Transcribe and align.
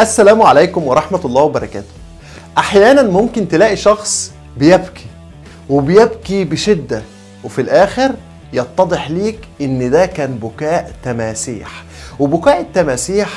السلام 0.00 0.42
عليكم 0.42 0.86
ورحمة 0.86 1.20
الله 1.24 1.42
وبركاته. 1.42 1.86
أحيانا 2.58 3.02
ممكن 3.02 3.48
تلاقي 3.48 3.76
شخص 3.76 4.32
بيبكي 4.56 5.06
وبيبكي 5.70 6.44
بشدة 6.44 7.02
وفي 7.44 7.60
الآخر 7.60 8.12
يتضح 8.52 9.10
ليك 9.10 9.38
إن 9.60 9.90
ده 9.90 10.06
كان 10.06 10.34
بكاء 10.34 10.92
تماسيح. 11.04 11.84
وبكاء 12.18 12.60
التماسيح 12.60 13.28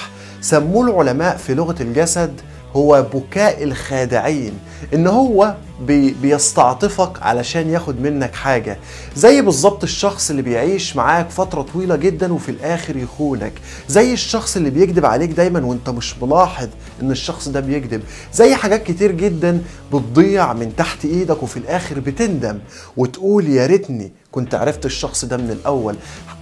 سموه 0.42 0.88
العلماء 0.88 1.37
في 1.37 1.53
لغة 1.53 1.76
الجسد 1.81 2.42
هو 2.76 3.06
بكاء 3.13 3.63
الخادعين 3.63 4.54
إن 4.94 5.08
هو 5.08 5.56
بي 5.81 6.15
بيستعطفك 6.22 7.22
علشان 7.22 7.69
ياخد 7.69 8.01
منك 8.01 8.36
حاجة. 8.36 8.78
زي 9.15 9.42
بالظبط 9.42 9.83
الشخص 9.83 10.29
اللي 10.29 10.42
بيعيش 10.42 10.96
معاك 10.96 11.29
فترة 11.29 11.62
طويلة 11.62 11.96
جدا 11.96 12.33
وفي 12.33 12.50
الآخر 12.50 12.97
يخونك. 12.97 13.54
زي 13.87 14.13
الشخص 14.13 14.55
اللي 14.58 14.69
بيكذب 14.69 15.05
عليك 15.05 15.29
دايما 15.29 15.65
وأنت 15.65 15.90
مش 15.90 16.16
ملاحظ 16.22 16.68
إن 17.02 17.12
الشخص 17.12 17.48
ده 17.48 17.59
بيكذب. 17.59 18.02
زي 18.34 18.55
حاجات 18.55 18.84
كتير 18.84 19.12
جدا 19.12 19.62
بتضيع 19.94 20.54
من 20.54 20.76
تحت 20.76 21.06
إيدك 21.06 21.44
وفي 21.44 21.58
الآخر 21.58 22.00
بتندم 22.00 22.59
وتقول 22.98 23.48
يا 23.48 23.66
ريتني 23.66 24.12
كنت 24.31 24.56
عرفت 24.56 24.86
الشخص 24.86 25.26
ده 25.26 25.38
من 25.38 25.52
الأول. 25.52 25.95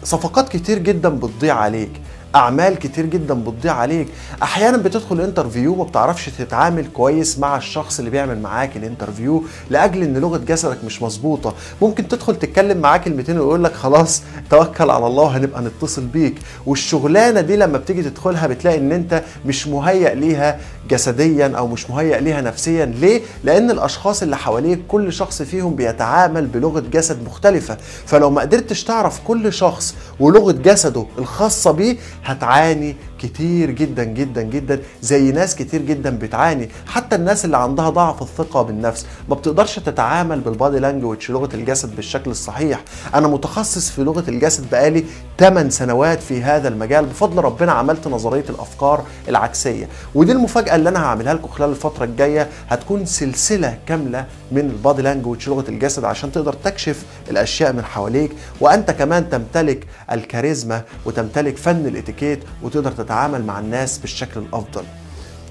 صفقات 0.03 0.49
كتير 0.49 0.79
جدا 0.79 1.09
بتضيع 1.09 1.55
عليك. 1.55 1.91
أعمال 2.37 2.79
كتير 2.79 3.05
جدا 3.05 3.33
بتضيع 3.33 3.73
عليك. 3.73 4.07
أحيانا 4.43 4.77
بتدخل 4.77 5.21
interview 5.21 5.75
ما 5.75 5.83
بتعرفش 5.83 6.25
تتعامل 6.29 6.87
كويس 6.93 7.39
مع 7.39 7.57
الشخص 7.57 7.99
اللي 7.99 8.11
بيعمل 8.11 8.41
معاك 8.41 8.77
ال 8.77 8.84
interview 8.84 9.43
لأجل 9.69 10.03
إن 10.03 10.17
لغة 10.17 10.37
جسدك 10.37 10.77
مش 10.85 11.01
مظبوطة. 11.01 11.53
ممكن 11.81 12.07
تدخل 12.07 12.35
تتكلم 12.35 12.77
معاه 12.77 12.97
كلمتين 12.97 13.39
ويقول 13.39 13.63
لك 13.63 13.73
خلاص 13.73 14.21
توكل 14.49 14.89
على 14.89 15.07
الله 15.07 15.23
وهنبقى 15.23 15.61
نتصل 15.61 16.05
بيك. 16.05 16.35
والشغلانة 16.65 17.41
دي 17.41 17.55
لما 17.55 17.77
بتيجي 17.77 18.03
تدخلها 18.03 18.47
بتلاقي 18.47 18.77
إن 18.77 18.91
أنت 18.91 19.23
مش 19.45 19.67
مهيأ 19.67 20.15
ليها 20.15 20.59
جسديا 20.89 21.47
أو 21.57 21.67
مش 21.67 21.89
مهيأ 21.89 22.19
ليها 22.19 22.41
نفسيا. 22.41 22.85
ليه؟ 22.85 23.21
لأن 23.43 23.71
الأشخاص 23.71 24.21
اللي 24.21 24.37
حواليك 24.37 24.79
كل 24.87 25.13
شخص 25.13 25.41
فيهم 25.41 25.75
بيتعامل 25.75 26.45
بلغة 26.47 26.79
جسد 26.79 27.23
مختلفة. 27.25 27.77
فلو 28.05 28.29
ما 28.29 28.41
قدرتش 28.41 28.83
تعرف 28.83 29.19
كل 29.27 29.53
شخص 29.53 29.95
ولغة 30.19 30.51
جسده 30.51 31.05
الخاصة 31.17 31.71
بيه 31.71 31.97
هتعاني 32.27 32.95
كتير 33.19 33.71
جدا 33.71 34.03
جدا 34.03 34.41
جدا 34.41 34.79
زي 35.01 35.31
ناس 35.31 35.55
كتير 35.55 35.81
جدا 35.81 36.17
بتعاني. 36.17 36.69
حتى 36.87 37.15
الناس 37.15 37.45
اللي 37.45 37.57
عندها 37.57 37.89
ضعف 37.89 38.21
الثقة 38.21 38.61
بالنفس 38.61 39.05
ما 39.29 39.35
بتقدرش 39.35 39.79
تتعامل 39.79 40.39
بالبادي 40.39 40.79
لانجوج 40.79 41.31
لغة 41.31 41.49
الجسد 41.53 41.95
بالشكل 41.95 42.31
الصحيح. 42.31 42.83
أنا 43.15 43.27
متخصص 43.27 43.89
في 43.89 44.03
لغة 44.03 44.23
الجسد 44.27 44.69
بقالي 44.71 45.03
8 45.39 45.69
سنوات 45.69 46.23
في 46.23 46.43
هذا 46.43 46.67
المجال. 46.67 47.05
بفضل 47.05 47.41
ربنا 47.41 47.71
عملت 47.71 48.07
نظرية 48.07 48.45
الأفكار 48.49 49.03
العكسية. 49.29 49.87
ودي 50.15 50.31
المفاجأة 50.31 50.75
اللي 50.75 50.89
أنا 50.89 51.03
هعملها 51.05 51.33
لكم 51.33 51.47
خلال 51.47 51.69
الفترة 51.69 52.03
الجاية. 52.05 52.47
هتكون 52.69 53.05
سلسلة 53.05 53.77
كاملة 53.87 54.25
من 54.51 54.59
البادي 54.59 55.01
لانجوج 55.01 55.49
لغة 55.49 55.65
الجسد 55.69 56.03
عشان 56.03 56.31
تقدر 56.31 56.53
تكشف 56.53 57.05
الأشياء 57.29 57.73
من 57.73 57.83
حواليك. 57.83 58.31
وأنت 58.61 58.91
كمان 58.91 59.29
تمتلك 59.29 59.87
الكاريزما 60.11 60.81
وتمتلك 61.05 61.57
فن 61.57 61.85
الإتيكيت 61.85 62.39
وتقدر 62.63 62.91
تتعامل 63.07 63.45
مع 63.45 63.59
الناس 63.59 63.97
بالشكل 63.97 64.39
الأفضل. 64.39 64.83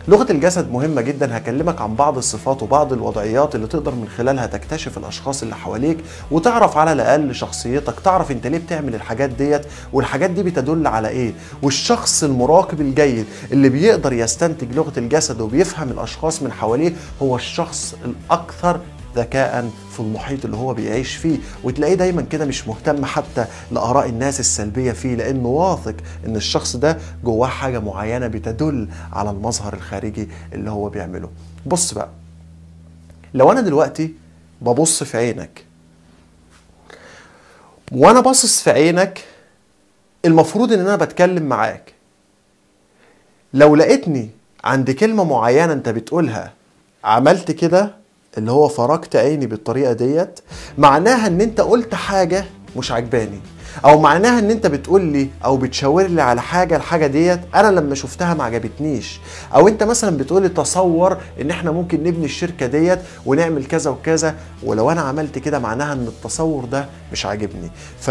لغة 0.09 0.33
الجسد 0.33 0.71
مهمة 0.73 1.01
جدا 1.03 1.37
هكلمك 1.37 1.81
عن 1.81 1.95
بعض 1.95 2.17
الصفات 2.17 2.63
وبعض 2.63 2.93
الوضعيات 2.93 3.55
اللي 3.55 3.67
تقدر 3.67 3.95
من 3.95 4.09
خلالها 4.17 4.47
تكتشف 4.47 4.99
الأشخاص 4.99 5.43
اللي 5.43 5.57
حواليك 5.57 5.99
وتعرف 6.31 6.77
على 6.77 6.93
الأقل 6.93 7.35
شخصيتك 7.35 8.01
تعرف 8.01 8.31
أنت 8.31 8.47
ليه 8.47 8.59
بتعمل 8.59 8.95
الحاجات 8.95 9.31
ديت 9.31 9.63
والحاجات 9.93 10.31
دي 10.31 10.43
بتدل 10.43 10.87
على 10.87 11.09
إيه. 11.09 11.33
والشخص 11.63 12.25
المراقب 12.25 12.81
الجيد 12.81 13.27
اللي 13.53 13.69
بيقدر 13.69 14.13
يستنتج 14.13 14.73
لغة 14.73 14.93
الجسد 14.99 15.41
وبيفهم 15.41 15.89
الأشخاص 15.91 16.43
من 16.43 16.53
حواليه 16.53 16.93
هو 17.23 17.37
الشخص 17.37 17.95
الأكثر 18.05 18.81
ذكاء 19.17 19.71
في 19.93 20.01
المحيط 20.01 20.45
اللي 20.45 20.57
هو 20.57 20.75
بيعيش 20.75 21.17
فيه. 21.17 21.39
وتلاقيه 21.65 21.95
دايما 21.95 22.23
كده 22.23 22.45
مش 22.45 22.69
مهتم 22.69 23.05
حتى 23.05 23.47
لآراء 23.73 24.09
الناس 24.09 24.41
السلبية 24.41 24.93
فيه 24.93 25.15
لأنه 25.15 25.49
واثق 25.49 25.95
إن 26.27 26.37
الشخص 26.37 26.77
ده 26.77 26.99
جواه 27.25 27.49
حاجة 27.49 27.79
معينة 27.79 28.27
بتدل 28.27 28.89
على 29.13 29.31
المظهر 29.31 29.75
الخارجي 29.75 30.29
اللي 30.53 30.71
هو 30.71 30.89
بيعمله. 30.89 31.31
بص 31.67 31.95
بقى. 31.95 32.09
لو 33.35 33.53
أنا 33.53 33.61
دلوقتي 33.61 34.15
ببص 34.63 35.03
في 35.03 35.17
عينك 35.17 35.65
وأنا 37.93 38.21
باصص 38.21 38.63
في 38.63 38.71
عينك 38.71 39.25
المفروض 40.25 40.73
إن 40.73 40.81
أنا 40.81 40.97
بتكلم 40.97 41.43
معاك. 41.43 41.93
لو 43.55 43.77
لقيتني 43.77 44.31
عند 44.65 44.91
كلمة 44.91 45.25
معينة 45.25 45.73
أنت 45.73 45.89
بتقولها 45.89 46.53
عملت 47.05 47.51
كده 47.51 47.95
اللي 48.39 48.51
هو 48.51 48.69
فرجت 48.69 49.17
عيني 49.17 49.47
بالطريقة 49.47 49.93
ديت 49.93 50.41
معناها 50.79 51.27
إن 51.27 51.41
أنت 51.41 51.61
قلت 51.61 51.95
حاجة 51.95 52.45
مش 52.77 52.93
عجباني 52.93 53.41
أو 53.85 54.01
معناها 54.01 54.39
إن 54.39 54.51
أنت 54.51 54.67
بتقول 54.67 55.03
لي 55.03 55.29
أو 55.45 55.57
بتشاور 55.57 56.07
لي 56.07 56.23
على 56.23 56.43
حاجة 56.43 56.77
الحاجة 56.77 57.07
ديت 57.07 57.41
أنا 57.55 57.69
لما 57.81 57.95
شفتها 57.95 58.35
ما 58.35 58.45
عجبتنيش. 58.45 59.21
أو 59.55 59.69
أنت 59.69 59.83
مثلا 59.83 60.17
بتقول 60.17 60.43
لي 60.43 60.49
تصور 60.49 61.17
إن 61.41 61.51
إحنا 61.51 61.71
ممكن 61.71 62.03
نبني 62.05 62.25
الشركة 62.25 62.67
ديت 62.67 62.99
ونعمل 63.27 63.65
كذا 63.65 63.91
وكذا 63.91 64.35
ولو 64.63 64.91
أنا 64.91 65.01
عملت 65.01 65.39
كده 65.39 65.59
معناها 65.59 65.93
إن 65.93 66.07
التصور 66.07 66.65
ده 66.65 66.87
مش 67.13 67.27
عاجبني. 67.27 67.71
ف 68.01 68.11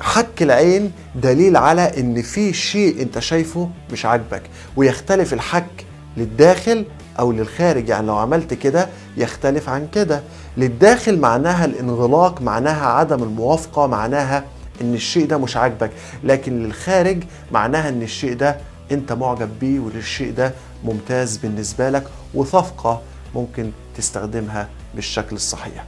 حك 0.00 0.42
العين 0.42 0.92
دليل 1.14 1.56
على 1.56 2.00
إن 2.00 2.22
في 2.22 2.52
شيء 2.52 3.02
أنت 3.02 3.18
شايفه 3.18 3.68
مش 3.92 4.06
عاجبك 4.06 4.42
ويختلف 4.76 5.32
الحك 5.32 5.86
للداخل 6.16 6.84
أو 7.18 7.32
للخارج 7.32 7.88
يعني 7.88 8.06
لو 8.06 8.16
عملت 8.16 8.54
كده 8.54 8.88
يختلف 9.16 9.68
عن 9.68 9.88
كده. 9.94 10.22
للداخل 10.56 11.18
معناها 11.18 11.64
الانغلاق 11.64 12.42
معناها 12.42 12.86
عدم 12.86 13.22
الموافقة 13.22 13.86
معناها 13.86 14.44
إن 14.80 14.94
الشيء 14.94 15.26
ده 15.26 15.38
مش 15.38 15.56
عاجبك. 15.56 15.90
لكن 16.24 16.62
للخارج 16.62 17.22
معناها 17.52 17.88
إن 17.88 18.02
الشيء 18.02 18.34
ده 18.36 18.56
أنت 18.92 19.12
معجب 19.12 19.50
بيه 19.60 19.80
والشيء 19.80 20.32
ده 20.34 20.52
ممتاز 20.84 21.36
بالنسبة 21.36 21.90
لك 21.90 22.04
وصفقة 22.34 23.00
ممكن 23.34 23.70
تستخدمها 23.96 24.68
بالشكل 24.94 25.36
الصحيح. 25.36 25.84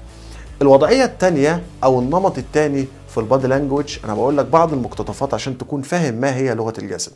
الوضعية 0.62 1.04
الثانية 1.04 1.62
أو 1.84 2.00
النمط 2.00 2.38
الثاني 2.38 2.86
في 3.14 3.20
البادي 3.20 3.46
لانجوج 3.46 3.98
أنا 4.04 4.14
بقول 4.14 4.36
لك 4.38 4.46
بعض 4.46 4.72
المقتطفات 4.72 5.34
عشان 5.34 5.58
تكون 5.58 5.82
فاهم 5.82 6.14
ما 6.14 6.34
هي 6.36 6.54
لغة 6.54 6.72
الجسد. 6.78 7.12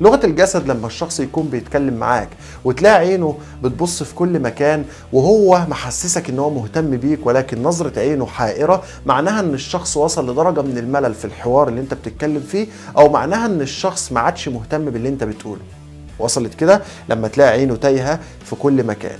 لغة 0.00 0.20
الجسد 0.26 0.68
لما 0.70 0.86
الشخص 0.86 1.20
يكون 1.20 1.48
بيتكلم 1.48 1.94
معاك 1.94 2.28
وتلاقي 2.64 2.94
عينه 2.94 3.38
بتبص 3.62 4.02
في 4.02 4.14
كل 4.14 4.38
مكان 4.40 4.84
وهو 5.12 5.66
محسسك 5.68 6.28
إن 6.28 6.38
هو 6.38 6.50
مهتم 6.50 6.96
بيك 6.96 7.26
ولكن 7.26 7.62
نظرة 7.62 7.98
عينه 7.98 8.26
حائرة 8.26 8.82
معناها 9.06 9.40
إن 9.40 9.54
الشخص 9.54 9.96
وصل 9.96 10.30
لدرجة 10.30 10.62
من 10.62 10.78
الملل 10.78 11.14
في 11.14 11.24
الحوار 11.24 11.68
اللي 11.68 11.80
أنت 11.80 11.94
بتتكلم 11.94 12.40
فيه 12.40 12.66
أو 12.96 13.08
معناها 13.08 13.46
إن 13.46 13.60
الشخص 13.60 14.12
ما 14.12 14.20
عادش 14.20 14.48
مهتم 14.48 14.84
باللي 14.84 15.08
أنت 15.08 15.24
بتقوله. 15.24 15.62
وصلت 16.18 16.54
كده؟ 16.54 16.82
لما 17.08 17.28
تلاقي 17.28 17.50
عينه 17.50 17.76
تايهة 17.76 18.20
في 18.44 18.56
كل 18.56 18.84
مكان. 18.84 19.18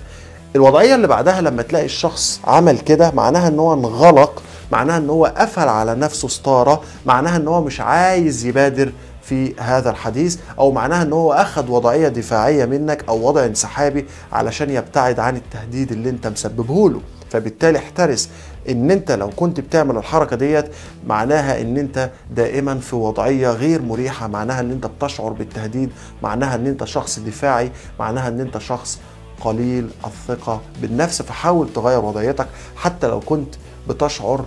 الوضعية 0.57 0.95
اللي 0.95 1.07
بعدها 1.07 1.41
لما 1.41 1.63
تلاقي 1.63 1.85
الشخص 1.85 2.41
عمل 2.45 2.79
كده 2.79 3.11
معناها 3.11 3.49
إن 3.49 3.59
هو 3.59 3.73
انغلق 3.75 4.43
معناها 4.73 4.99
إن 4.99 5.11
هو 5.11 5.27
قفل 5.27 5.69
على 5.69 5.95
نفسه 5.95 6.29
ستارة 6.29 6.83
معناها 7.07 7.37
إن 7.37 7.49
هو 7.49 7.61
مش 7.65 7.81
عايز 7.81 8.45
يبادر 8.45 8.93
في 9.23 9.55
هذا 9.61 9.91
الحديث 9.91 10.39
أو 10.59 10.73
معناها 10.73 11.03
إن 11.03 11.13
هو 11.13 11.33
أخذ 11.33 11.71
وضعية 11.71 12.09
دفاعية 12.09 12.65
منك 12.65 13.05
أو 13.09 13.27
وضع 13.29 13.45
انسحابي 13.45 14.07
علشان 14.33 14.71
يبتعد 14.71 15.21
عن 15.21 15.37
التهديد 15.37 15.93
اللي 15.93 16.11
أنت 16.11 16.27
مسببه 16.27 16.91
له. 16.91 17.01
فبالتالي 17.31 17.79
احترس 17.79 18.29
إن 18.69 18.91
أنت 18.91 19.13
لو 19.13 19.31
كنت 19.37 19.61
بتعمل 19.61 19.97
الحركة 19.97 20.37
ديت 20.37 20.67
معناها 21.07 21.61
إن 21.61 21.77
أنت 21.77 22.11
دائما 22.31 22.75
في 22.79 22.97
وضعية 22.97 23.51
غير 23.51 23.83
مريحة 23.83 24.27
معناها 24.27 24.61
إن 24.61 24.71
أنت 24.71 24.87
بتشعر 24.87 25.33
بالتهديد 25.33 25.91
معناها 26.23 26.55
إن 26.55 26.67
أنت 26.67 26.85
شخص 26.85 27.19
دفاعي 27.19 27.73
معناها 28.01 28.29
إن 28.29 28.41
أنت 28.41 28.59
شخص 28.59 28.99
قليل 29.41 29.91
الثقة 30.07 30.61
بالنفس. 30.83 31.23
فحاول 31.23 31.73
تغير 31.73 32.05
وضعيتك 32.05 32.47
حتى 32.77 33.07
لو 33.07 33.21
كنت 33.21 33.55
بتشعر 33.89 34.45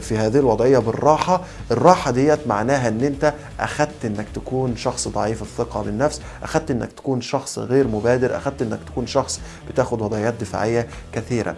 في 0.00 0.16
هذه 0.16 0.38
الوضعية 0.38 0.78
بالراحة. 0.78 1.40
الراحة 1.70 2.10
ديت 2.10 2.46
معناها 2.46 2.88
إن 2.88 3.00
أنت 3.04 3.34
أخدت 3.60 4.04
إنك 4.04 4.26
تكون 4.34 4.76
شخص 4.76 5.08
ضعيف 5.08 5.42
الثقة 5.42 5.82
بالنفس 5.82 6.20
أخدت 6.42 6.70
إنك 6.70 6.92
تكون 6.92 7.20
شخص 7.20 7.58
غير 7.58 7.88
مبادر 7.88 8.36
أخدت 8.36 8.62
إنك 8.62 8.78
تكون 8.86 9.06
شخص 9.06 9.40
بتاخد 9.70 10.02
وضعيات 10.02 10.34
دفاعية 10.40 10.86
كثيرة. 11.12 11.56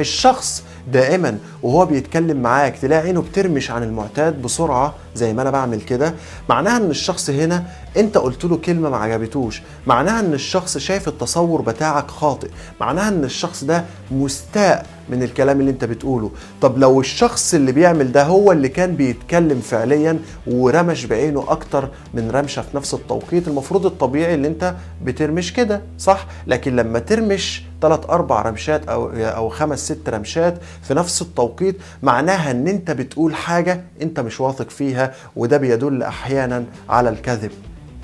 الشخص 0.00 0.62
دائما 0.92 1.38
وهو 1.62 1.86
بيتكلم 1.86 2.42
معاك 2.42 2.78
تلاقي 2.78 3.02
عينه 3.02 3.22
بترمش 3.22 3.70
عن 3.70 3.82
المعتاد 3.82 4.42
بسرعة 4.42 4.94
زي 5.14 5.32
ما 5.32 5.42
أنا 5.42 5.50
بعمل 5.50 5.80
كده. 5.80 6.14
معناها 6.48 6.76
إن 6.76 6.90
الشخص 6.90 7.30
هنا 7.30 7.64
أنت 7.96 8.18
قلت 8.18 8.44
له 8.44 8.56
كلمة 8.56 8.90
ما 8.90 8.96
عجبتوش. 8.96 9.62
معناها 9.86 10.20
إن 10.20 10.34
الشخص 10.34 10.78
شايف 10.78 11.08
التصور 11.08 11.60
بتاعك 11.62 12.10
خاطئ. 12.10 12.48
معناها 12.80 13.08
إن 13.08 13.24
الشخص 13.24 13.64
ده 13.64 13.84
مستاء 14.10 14.86
من 15.08 15.22
الكلام 15.22 15.60
اللي 15.60 15.70
أنت 15.70 15.84
بتقوله. 15.84 16.30
طب 16.62 16.78
لو 16.78 17.00
الشخص 17.00 17.54
اللي 17.54 17.72
بيعمل 17.72 18.12
ده 18.12 18.22
هو 18.24 18.52
اللي 18.52 18.68
كان 18.68 18.96
بيتكلم 18.96 19.60
فعليا 19.60 20.18
ورمش 20.46 21.04
بعينه 21.06 21.44
أكتر 21.48 21.88
من 22.14 22.30
رمشة 22.30 22.62
في 22.62 22.76
نفس 22.76 22.94
التوقيت 22.94 23.48
المفروض 23.48 23.86
الطبيعي 23.86 24.34
اللي 24.34 24.48
أنت 24.48 24.74
بترمش 25.04 25.52
كده 25.52 25.82
صح؟ 25.98 26.26
لكن 26.46 26.76
لما 26.76 26.98
ترمش 26.98 27.62
ثلاث 27.82 28.00
أربع 28.10 28.42
رمشات 28.42 28.88
أو 28.88 29.10
أو 29.10 29.48
خمس 29.48 29.84
ست 29.84 30.08
رمشات 30.08 30.58
في 30.82 30.94
نفس 30.94 31.22
التوقيت 31.22 31.76
معناها 32.02 32.50
إن 32.50 32.68
أنت 32.68 32.90
بتقول 32.90 33.34
حاجة 33.34 33.84
أنت 34.02 34.20
مش 34.20 34.40
واثق 34.40 34.70
فيها 34.70 34.99
وده 35.36 35.56
بيدل 35.56 36.02
أحيانا 36.02 36.64
على 36.88 37.08
الكذب. 37.08 37.50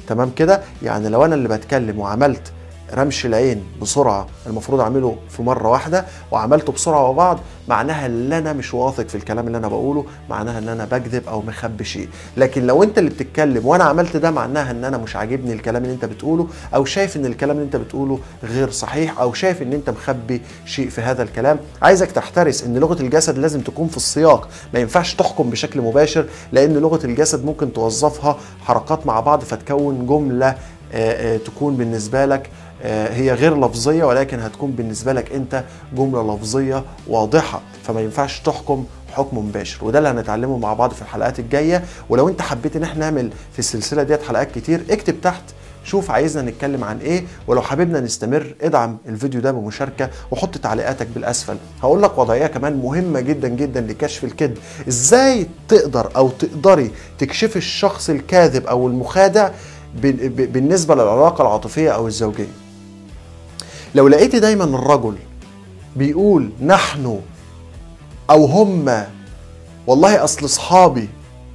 تمام 0.08 0.30
كده؟ 0.36 0.60
يعني 0.82 1.08
لو 1.08 1.24
أنا 1.24 1.34
اللي 1.34 1.48
بتكلم 1.48 1.98
وعملت 1.98 2.52
رمش 2.94 3.26
العين 3.26 3.62
بسرعة 3.82 4.26
المفروض 4.46 4.80
أعمله 4.80 5.16
في 5.30 5.42
مرة 5.42 5.68
واحدة 5.68 6.04
وعملته 6.30 6.72
بسرعة 6.72 7.08
وبعض 7.08 7.38
معناها 7.68 8.06
إن 8.06 8.32
أنا 8.32 8.52
مش 8.52 8.74
واثق 8.74 9.08
في 9.08 9.14
الكلام 9.14 9.46
اللي 9.46 9.58
أنا 9.58 9.68
بقوله 9.68 10.04
معناها 10.30 10.58
إن 10.58 10.68
أنا 10.68 10.84
بكذب 10.84 11.22
أو 11.28 11.42
مخبي 11.42 11.84
شيء. 11.84 12.08
لكن 12.36 12.66
لو 12.66 12.82
أنت 12.82 12.98
اللي 12.98 13.10
بتتكلم 13.10 13.66
وأنا 13.66 13.84
عملت 13.84 14.16
ده 14.16 14.30
معناها 14.30 14.70
إن 14.70 14.84
أنا 14.84 14.98
مش 14.98 15.16
عاجبني 15.16 15.52
الكلام 15.52 15.82
اللي 15.82 15.94
أنت 15.94 16.04
بتقوله 16.04 16.48
أو 16.74 16.84
شايف 16.84 17.16
إن 17.16 17.26
الكلام 17.26 17.56
اللي 17.56 17.66
أنت 17.66 17.76
بتقوله 17.76 18.18
غير 18.44 18.70
صحيح 18.70 19.20
أو 19.20 19.34
شايف 19.34 19.62
إن 19.62 19.72
أنت 19.72 19.90
مخبي 19.90 20.42
شيء 20.66 20.88
في 20.88 21.00
هذا 21.00 21.22
الكلام. 21.22 21.58
عايزك 21.82 22.10
تحترس 22.12 22.64
إن 22.64 22.78
لغة 22.78 23.02
الجسد 23.02 23.38
لازم 23.38 23.60
تكون 23.60 23.88
في 23.88 23.96
السياق. 23.96 24.48
ما 24.74 24.80
ينفعش 24.80 25.14
تحكم 25.14 25.50
بشكل 25.50 25.80
مباشر 25.80 26.26
لأن 26.52 26.72
لغة 26.74 27.06
الجسد 27.06 27.44
ممكن 27.44 27.72
توظفها 27.72 28.36
حركات 28.64 29.06
مع 29.06 29.20
بعض 29.20 29.40
فتكون 29.40 30.06
جملة 30.06 30.54
تكون 31.44 31.76
بالنسبة 31.76 32.26
لك 32.26 32.50
هي 32.84 33.32
غير 33.34 33.60
لفظية 33.60 34.04
ولكن 34.04 34.40
هتكون 34.40 34.70
بالنسبة 34.70 35.12
لك 35.12 35.32
أنت 35.32 35.64
جملة 35.96 36.34
لفظية 36.34 36.84
واضحة. 37.08 37.60
فما 37.82 38.00
ينفعش 38.00 38.40
تحكم 38.40 38.84
حكم 39.12 39.38
مباشر. 39.38 39.84
وده 39.84 39.98
اللي 39.98 40.08
هنتعلمه 40.08 40.58
مع 40.58 40.74
بعض 40.74 40.92
في 40.92 41.02
الحلقات 41.02 41.38
الجاية. 41.38 41.84
ولو 42.08 42.28
أنت 42.28 42.42
حبيت 42.42 42.76
إن 42.76 42.82
إحنا 42.82 43.00
نعمل 43.00 43.30
في 43.52 43.58
السلسلة 43.58 44.02
ديت 44.02 44.22
حلقات 44.22 44.52
كتير 44.52 44.84
اكتب 44.90 45.20
تحت 45.20 45.42
شوف 45.84 46.10
عايزنا 46.10 46.50
نتكلم 46.50 46.84
عن 46.84 46.98
إيه. 46.98 47.24
ولو 47.46 47.62
حاببنا 47.62 48.00
نستمر 48.00 48.54
ادعم 48.62 48.98
الفيديو 49.08 49.40
ده 49.40 49.52
بمشاركة 49.52 50.10
وحط 50.30 50.58
تعليقاتك 50.58 51.06
بالأسفل. 51.14 51.56
هقول 51.82 52.02
لك 52.02 52.18
وضعية 52.18 52.46
كمان 52.46 52.76
مهمة 52.76 53.20
جدا 53.20 53.48
جدا 53.48 53.80
لكشف 53.80 54.24
الكذب. 54.24 54.58
إزاي 54.88 55.46
تقدر 55.68 56.10
أو 56.16 56.28
تقدري 56.28 56.90
تكشفي 57.18 57.56
الشخص 57.56 58.10
الكاذب 58.10 58.66
أو 58.66 58.86
المخادع 58.86 59.50
بالنسبة 59.94 60.94
للعلاقة 60.94 61.42
العاطفية 61.42 61.90
أو 61.90 62.06
الزوجية؟ 62.06 62.65
لو 63.96 64.08
لقيتي 64.08 64.40
دايما 64.40 64.64
الرجل 64.64 65.14
بيقول 65.96 66.50
نحن 66.62 67.20
أو 68.30 68.44
هم 68.44 69.04
والله 69.86 70.24
أصل 70.24 70.44
أصحابي 70.44 71.08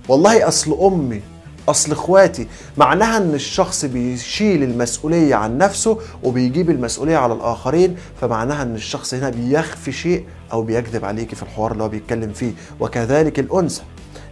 والله 0.10 0.48
أصل 0.48 0.78
أمي 0.82 1.22
أصل 1.70 1.92
إخواتي 1.92 2.48
معناها 2.78 3.18
إن 3.18 3.34
الشخص 3.34 3.86
بيشيل 3.86 4.64
المسؤولية 4.64 5.36
عن 5.36 5.58
نفسه 5.58 5.98
وبيجيب 6.24 6.70
المسؤولية 6.70 7.18
على 7.18 7.34
الآخرين 7.34 7.96
فمعناها 8.22 8.64
إن 8.64 8.76
الشخص 8.76 9.14
هنا 9.14 9.30
بيخفي 9.30 9.92
شيء 9.92 10.26
أو 10.54 10.62
بيكذب 10.62 11.06
عليكي 11.06 11.36
في 11.36 11.44
الحوار 11.44 11.72
اللي 11.72 11.84
هو 11.84 11.90
بيتكلم 11.90 12.34
فيه 12.34 12.52
وكذلك 12.80 13.40
الأنثى. 13.40 13.82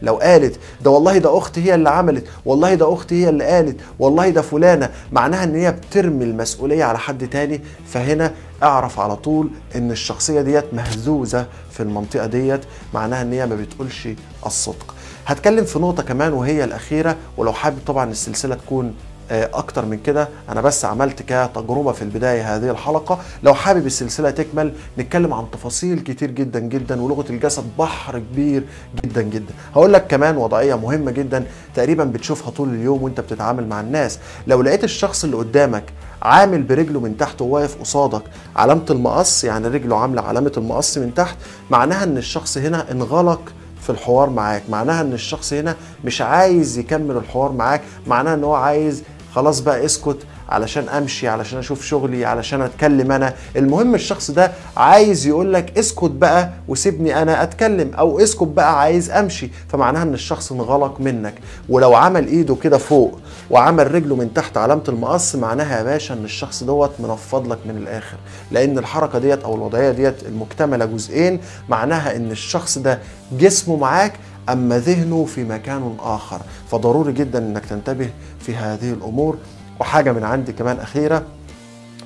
لو 0.02 0.16
قالت 0.16 0.60
ده 0.82 0.92
والله 0.92 1.18
ده 1.18 1.38
أختي 1.38 1.62
هي 1.66 1.76
اللي 1.76 1.90
عملت 1.90 2.26
والله 2.46 2.74
ده 2.74 2.94
أختي 2.94 3.26
هي 3.26 3.30
اللي 3.30 3.44
قالت 3.46 3.78
والله 4.00 4.30
ده 4.30 4.42
فلانة. 4.42 4.90
معناها 5.12 5.44
إن 5.44 5.56
هي 5.56 5.72
بترمي 5.72 6.26
المسؤولية 6.26 6.84
على 6.84 7.00
حد 7.00 7.28
تاني 7.30 7.62
فهنا 7.88 8.34
أعرف 8.64 9.00
على 9.00 9.16
طول 9.16 9.50
إن 9.76 9.92
الشخصية 9.92 10.42
ديت 10.42 10.74
مهزوزة 10.74 11.46
في 11.72 11.84
المنطقة 11.84 12.26
ديت 12.26 12.62
معناها 12.94 13.22
إن 13.22 13.34
هي 13.34 13.46
ما 13.46 13.56
بتقولش 13.56 14.08
الصدق. 14.46 14.96
هتكلم 15.26 15.66
في 15.66 15.80
نقطة 15.80 16.04
كمان 16.04 16.34
وهي 16.34 16.64
الأخيرة 16.64 17.16
ولو 17.38 17.54
حابب 17.54 17.78
طبعا 17.88 18.12
السلسلة 18.12 18.56
تكون 18.56 18.94
أكتر 19.32 19.86
من 19.86 19.98
كده. 19.98 20.30
أنا 20.50 20.62
بس 20.62 20.86
عملت 20.86 21.22
كتجربة 21.22 21.92
في 21.92 22.02
البداية 22.02 22.56
هذه 22.56 22.70
الحلقة. 22.72 23.20
لو 23.44 23.54
حابب 23.54 23.86
السلسلة 23.86 24.30
تكمل 24.30 24.74
نتكلم 24.98 25.34
عن 25.34 25.46
تفاصيل 25.52 26.00
كتير 26.00 26.32
جدا 26.32 26.60
جدا 26.60 27.02
ولغة 27.02 27.26
الجسد 27.30 27.64
بحر 27.80 28.20
كبير 28.20 28.64
جدا 29.04 29.22
جدا. 29.22 29.54
هقول 29.76 29.94
لك 29.94 30.08
كمان 30.08 30.38
وضعية 30.38 30.76
مهمة 30.76 31.12
جدا 31.12 31.46
تقريبا 31.76 32.04
بتشوفها 32.04 32.50
طول 32.52 32.70
اليوم 32.70 33.04
وأنت 33.04 33.20
بتتعامل 33.20 33.68
مع 33.68 33.80
الناس. 33.80 34.20
لو 34.48 34.62
لقيت 34.62 34.84
الشخص 34.84 35.24
اللي 35.24 35.38
قدامك 35.38 35.84
عامل 36.22 36.64
برجله 36.64 37.00
من 37.00 37.18
تحت 37.18 37.42
وواقف 37.42 37.76
قصادك 37.82 38.22
علامة 38.56 38.86
المقص 38.90 39.44
يعني 39.44 39.68
رجله 39.68 39.98
عاملة 39.98 40.22
علامة 40.22 40.52
المقص 40.58 40.98
من 40.98 41.14
تحت 41.14 41.38
معناها 41.70 42.04
إن 42.04 42.18
الشخص 42.18 42.58
هنا 42.58 42.92
انغلق 42.92 43.42
في 43.82 43.90
الحوار 43.90 44.30
معاك. 44.30 44.64
معناها 44.70 45.02
إن 45.02 45.14
الشخص 45.14 45.54
هنا 45.54 45.76
مش 46.06 46.22
عايز 46.22 46.78
يكمل 46.78 47.18
الحوار 47.18 47.52
معاك. 47.52 47.82
معناها 48.08 48.34
إن 48.34 48.44
هو 48.44 48.54
عايز 48.54 49.04
خلاص 49.36 49.60
بقى 49.60 49.86
اسكت 49.86 50.18
علشان 50.50 50.90
امشي 50.90 51.28
علشان 51.28 51.60
أشوف 51.60 51.86
شغلي 51.86 52.26
علشان 52.26 52.62
اتكلم 52.62 53.12
أنا. 53.12 53.34
المهم 53.56 53.96
الشخص 53.96 54.32
ده 54.32 54.52
عايز 54.78 55.28
يقول 55.28 55.54
لك 55.54 55.78
اسكت 55.78 56.12
بقى 56.12 56.50
وسيبني 56.68 57.22
أنا 57.22 57.44
اتكلم 57.44 57.92
أو 57.94 58.20
اسكت 58.20 58.44
بقى 58.48 58.80
عايز 58.80 59.10
امشي. 59.12 59.50
فمعناها 59.70 60.04
ان 60.04 60.14
الشخص 60.14 60.52
انغلق 60.52 61.00
منك. 61.00 61.34
ولو 61.70 61.96
عمل 61.96 62.28
ايده 62.28 62.56
كده 62.56 62.78
فوق 62.78 63.20
وعمل 63.50 63.92
رجله 63.96 64.16
من 64.16 64.34
تحت 64.34 64.58
علامة 64.58 64.84
المقص 64.90 65.36
معناها 65.36 65.78
يا 65.78 65.84
باشا 65.84 66.14
ان 66.14 66.24
الشخص 66.26 66.64
دوت 66.64 66.92
منفض 67.00 67.48
لك 67.52 67.60
من 67.66 67.78
الآخر. 67.78 68.18
لأن 68.52 68.78
الحركة 68.78 69.20
ديت 69.20 69.44
أو 69.44 69.56
الوضعية 69.56 69.92
ديت 69.92 70.24
المكتملة 70.24 70.86
جزئين 70.86 71.40
معناها 71.70 72.16
ان 72.16 72.32
الشخص 72.32 72.78
ده 72.78 73.00
جسمه 73.40 73.76
معاك 73.76 74.14
أما 74.52 74.80
ذهنه 74.80 75.26
في 75.26 75.44
مكان 75.44 75.96
آخر. 76.00 76.42
فضروري 76.72 77.14
جدا 77.14 77.40
إنك 77.40 77.66
تنتبه 77.66 78.10
في 78.40 78.56
هذه 78.56 78.94
الأمور. 78.94 79.38
وحاجة 79.80 80.12
من 80.12 80.24
عندي 80.24 80.52
كمان 80.54 80.80
أخيرة 80.80 81.24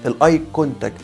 ال 0.06 0.42
eye 0.54 0.68
contact 0.68 1.02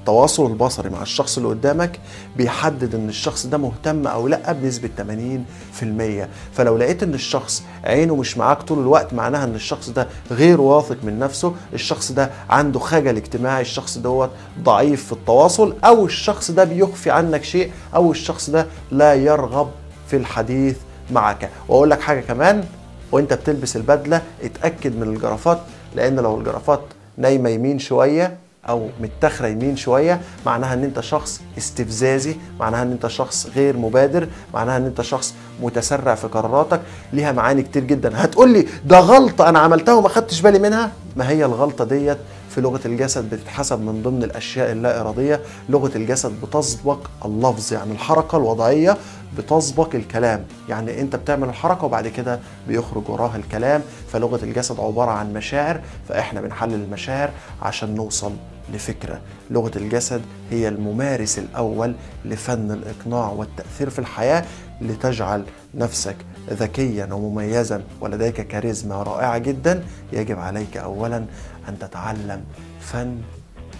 التواصل 0.00 0.46
البصري 0.46 0.90
مع 0.90 1.02
الشخص 1.02 1.36
اللي 1.36 1.48
قدامك 1.48 2.00
بيحدد 2.36 2.94
إن 2.94 3.08
الشخص 3.08 3.46
ده 3.46 3.58
مهتم 3.58 4.06
أو 4.06 4.28
لأ 4.28 4.52
بنسبة 4.52 4.90
80% 4.98 6.28
فلو 6.52 6.76
لقيت 6.76 7.02
إن 7.02 7.14
الشخص 7.14 7.62
عينه 7.84 8.16
مش 8.16 8.38
معاك 8.38 8.62
طول 8.62 8.78
الوقت 8.78 9.14
معناها 9.14 9.44
إن 9.44 9.54
الشخص 9.54 9.90
ده 9.90 10.08
غير 10.30 10.60
واثق 10.60 10.96
من 11.02 11.18
نفسه 11.18 11.54
الشخص 11.74 12.12
ده 12.12 12.30
عنده 12.50 12.78
خجل 12.80 13.16
اجتماعي 13.16 13.62
الشخص 13.62 13.98
دوت 13.98 14.30
ضعيف 14.62 15.06
في 15.06 15.12
التواصل 15.12 15.74
أو 15.84 16.06
الشخص 16.06 16.50
ده 16.50 16.64
بيخفي 16.64 17.10
عنك 17.10 17.44
شيء 17.44 17.70
أو 17.94 18.10
الشخص 18.10 18.50
ده 18.50 18.66
لا 18.90 19.14
يرغب 19.14 19.70
في 20.08 20.16
الحديث 20.16 20.76
معك. 21.10 21.50
وأقول 21.68 21.90
لك 21.90 22.00
حاجة 22.00 22.20
كمان 22.20 22.64
وأنت 23.12 23.32
بتلبس 23.34 23.76
البدلة 23.76 24.22
اتأكد 24.42 24.96
من 24.96 25.02
الجرافات 25.02 25.58
لأن 25.96 26.16
لو 26.16 26.38
الجرافات 26.38 26.80
نايمة 27.16 27.48
يمين 27.50 27.78
شوية 27.78 28.36
أو 28.68 28.88
متاخرة 29.00 29.46
يمين 29.46 29.76
شوية 29.76 30.20
معناها 30.46 30.74
إن 30.74 30.84
أنت 30.84 31.00
شخص 31.00 31.40
استفزازي 31.58 32.36
معناها 32.60 32.82
إن 32.82 32.92
أنت 32.92 33.06
شخص 33.06 33.46
غير 33.56 33.76
مبادر 33.76 34.28
معناها 34.54 34.76
إن 34.76 34.84
أنت 34.86 35.00
شخص 35.00 35.34
متسرع 35.62 36.14
في 36.14 36.26
قراراتك. 36.26 36.80
ليها 37.12 37.32
معاني 37.32 37.62
كتير 37.62 37.84
جدا. 37.84 38.24
هتقول 38.24 38.52
لي 38.52 38.66
ده 38.84 38.98
غلطة 38.98 39.48
أنا 39.48 39.58
عملتها 39.58 39.94
وما 39.94 40.08
خدتش 40.08 40.40
بالي 40.40 40.58
منها؟ 40.58 40.90
ما 41.16 41.28
هي 41.28 41.44
الغلطة 41.44 41.84
ديت 41.84 42.18
في 42.54 42.60
لغة 42.60 42.80
الجسد 42.86 43.30
بتتحسب 43.30 43.80
من 43.80 44.02
ضمن 44.02 44.22
الأشياء 44.22 44.72
اللا 44.72 45.00
اراديه 45.00 45.40
لغة 45.68 45.90
الجسد 45.96 46.32
بتسبق 46.42 46.98
اللفظ 47.24 47.72
يعني 47.72 47.92
الحركة 47.92 48.36
الوضعية 48.38 48.96
بتسبق 49.38 49.94
الكلام. 49.94 50.44
يعني 50.68 51.00
أنت 51.00 51.16
بتعمل 51.16 51.48
الحركة 51.48 51.84
وبعد 51.84 52.08
كده 52.08 52.40
بيخرج 52.68 53.02
وراها 53.08 53.36
الكلام. 53.36 53.82
فلغة 54.12 54.44
الجسد 54.44 54.80
عبارة 54.80 55.10
عن 55.10 55.32
مشاعر 55.32 55.80
فإحنا 56.08 56.40
بنحلل 56.40 56.74
المشاعر 56.74 57.30
عشان 57.62 57.94
نوصل 57.94 58.32
لفكرة. 58.74 59.20
لغة 59.50 59.72
الجسد 59.76 60.22
هي 60.50 60.68
الممارس 60.68 61.38
الأول 61.38 61.94
لفن 62.24 62.70
الإقناع 62.70 63.28
والتأثير 63.28 63.90
في 63.90 63.98
الحياة 63.98 64.44
لتجعل 64.80 65.44
نفسك 65.74 66.16
ذكيا 66.50 67.12
ومميزا 67.12 67.84
ولديك 68.00 68.40
كاريزما 68.40 69.02
رائعة 69.02 69.38
جدا. 69.38 69.84
يجب 70.12 70.38
عليك 70.38 70.76
اولا 70.76 71.24
أن 71.68 71.78
تتعلم 71.78 72.44
فن 72.80 73.20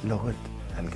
لغة 0.05 0.35
الجسد 0.79 0.93